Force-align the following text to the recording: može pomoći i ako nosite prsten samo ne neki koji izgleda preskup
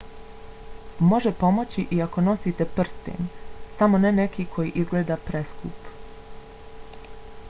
može 1.09 1.33
pomoći 1.41 1.83
i 1.97 1.99
ako 2.05 2.23
nosite 2.27 2.67
prsten 2.79 3.29
samo 3.81 4.01
ne 4.07 4.13
neki 4.21 4.47
koji 4.55 4.71
izgleda 4.85 5.19
preskup 5.29 5.93